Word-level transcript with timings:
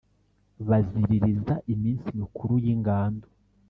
Baziririza 0.67 1.55
iminsi 1.73 2.07
mikuru 2.19 2.53
y'ingando 2.63 3.27